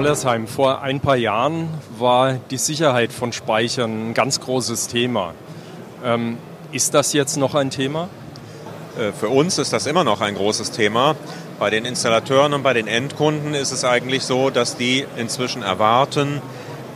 [0.00, 1.68] Ollersheim, vor ein paar Jahren
[1.98, 5.34] war die Sicherheit von Speichern ein ganz großes Thema.
[6.02, 6.38] Ähm,
[6.72, 8.08] ist das jetzt noch ein Thema?
[8.98, 11.16] Äh, für uns ist das immer noch ein großes Thema.
[11.58, 16.40] Bei den Installateuren und bei den Endkunden ist es eigentlich so, dass die inzwischen erwarten,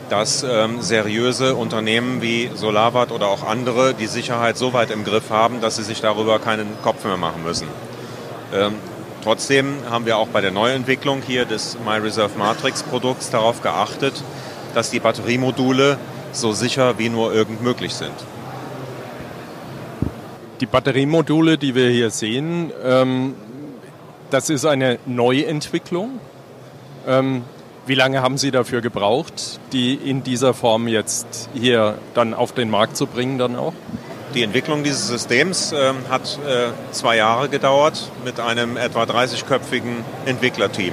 [0.08, 5.28] dass ähm, seriöse Unternehmen wie Solarwatt oder auch andere die Sicherheit so weit im Griff
[5.28, 7.68] haben, dass sie sich darüber keinen Kopf mehr machen müssen.
[8.54, 8.76] Ähm,
[9.24, 14.22] trotzdem haben wir auch bei der Neuentwicklung hier des MyReserve Matrix Produkts darauf geachtet,
[14.74, 15.98] dass die Batteriemodule
[16.32, 18.12] so sicher wie nur irgend möglich sind.
[20.60, 23.34] Die Batteriemodule, die wir hier sehen, ähm,
[24.30, 26.20] das ist eine Neuentwicklung.
[27.06, 27.42] Ähm,
[27.86, 32.70] wie lange haben Sie dafür gebraucht, die in dieser Form jetzt hier dann auf den
[32.70, 33.74] Markt zu bringen dann auch?
[34.34, 40.92] Die Entwicklung dieses Systems äh, hat äh, zwei Jahre gedauert mit einem etwa 30-köpfigen Entwicklerteam.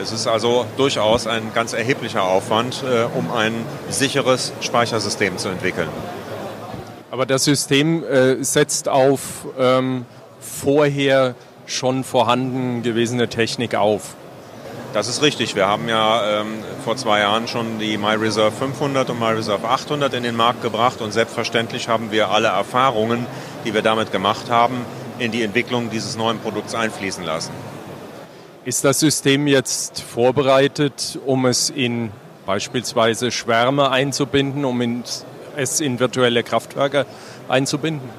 [0.00, 3.52] Es ist also durchaus ein ganz erheblicher Aufwand, äh, um ein
[3.90, 5.88] sicheres Speichersystem zu entwickeln.
[7.10, 9.20] Aber das System äh, setzt auf
[9.58, 10.06] ähm,
[10.38, 11.34] vorher
[11.66, 14.14] schon vorhanden gewesene Technik auf.
[14.92, 15.56] Das ist richtig.
[15.56, 20.22] Wir haben ja ähm, vor zwei Jahren schon die MyReserve 500 und MyReserve 800 in
[20.22, 23.26] den Markt gebracht und selbstverständlich haben wir alle Erfahrungen,
[23.64, 24.84] die wir damit gemacht haben,
[25.18, 27.52] in die Entwicklung dieses neuen Produkts einfließen lassen.
[28.66, 32.10] Ist das System jetzt vorbereitet, um es in
[32.44, 35.02] beispielsweise Schwärme einzubinden, um
[35.56, 37.06] es in virtuelle Kraftwerke
[37.48, 38.10] einzubinden?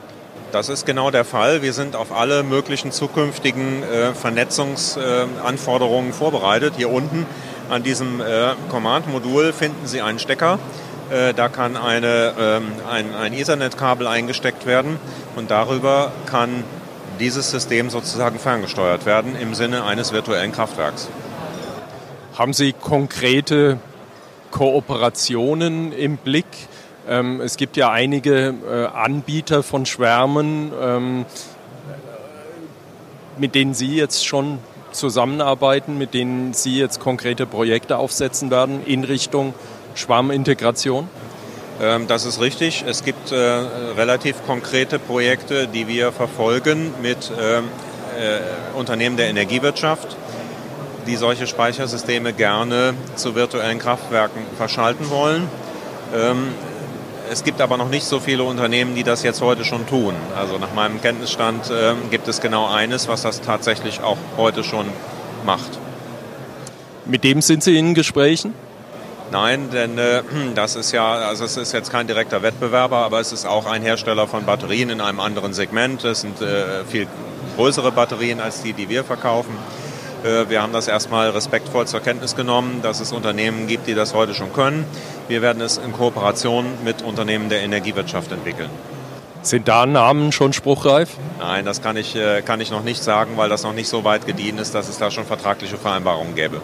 [0.53, 1.63] Das ist genau der Fall.
[1.63, 6.75] Wir sind auf alle möglichen zukünftigen äh, Vernetzungsanforderungen äh, vorbereitet.
[6.77, 7.25] Hier unten
[7.71, 10.59] an diesem äh, Command-Modul finden Sie einen Stecker.
[11.09, 14.99] Äh, da kann eine, ähm, ein, ein Ethernet-Kabel eingesteckt werden
[15.35, 16.63] und darüber kann
[17.19, 21.09] dieses System sozusagen ferngesteuert werden im Sinne eines virtuellen Kraftwerks.
[22.37, 23.79] Haben Sie konkrete
[24.51, 26.45] Kooperationen im Blick?
[27.07, 31.25] Ähm, es gibt ja einige äh, Anbieter von Schwärmen, ähm,
[33.37, 34.59] mit denen Sie jetzt schon
[34.91, 39.53] zusammenarbeiten, mit denen Sie jetzt konkrete Projekte aufsetzen werden in Richtung
[39.95, 41.09] Schwarmintegration?
[41.81, 42.83] Ähm, das ist richtig.
[42.87, 47.65] Es gibt äh, relativ konkrete Projekte, die wir verfolgen mit ähm,
[48.19, 50.15] äh, Unternehmen der Energiewirtschaft,
[51.07, 55.49] die solche Speichersysteme gerne zu virtuellen Kraftwerken verschalten wollen.
[56.15, 56.49] Ähm,
[57.31, 60.15] es gibt aber noch nicht so viele Unternehmen, die das jetzt heute schon tun.
[60.35, 64.87] Also nach meinem Kenntnisstand äh, gibt es genau eines, was das tatsächlich auch heute schon
[65.45, 65.79] macht.
[67.05, 68.53] Mit dem sind Sie in Gesprächen?
[69.31, 70.21] Nein, denn äh,
[70.55, 73.81] das ist ja, also es ist jetzt kein direkter Wettbewerber, aber es ist auch ein
[73.81, 76.03] Hersteller von Batterien in einem anderen Segment.
[76.03, 77.07] Es sind äh, viel
[77.57, 79.57] größere Batterien als die, die wir verkaufen.
[80.23, 84.13] Äh, wir haben das erstmal respektvoll zur Kenntnis genommen, dass es Unternehmen gibt, die das
[84.13, 84.85] heute schon können.
[85.27, 88.69] Wir werden es in Kooperation mit Unternehmen der Energiewirtschaft entwickeln.
[89.41, 91.17] Sind da Namen schon spruchreif?
[91.39, 94.05] Nein, das kann ich, äh, kann ich noch nicht sagen, weil das noch nicht so
[94.05, 96.61] weit gediehen ist, dass es da schon vertragliche Vereinbarungen gäbe.